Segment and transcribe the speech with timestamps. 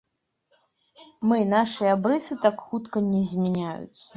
[1.31, 4.07] Мы, нашыя абрысы так хутка не змяняюцца.